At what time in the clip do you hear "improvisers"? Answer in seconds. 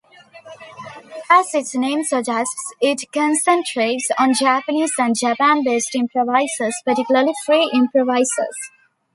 5.93-6.73, 7.71-8.57